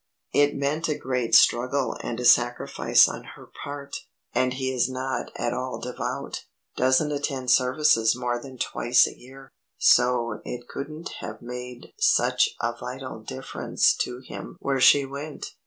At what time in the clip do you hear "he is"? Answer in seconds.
4.51-4.89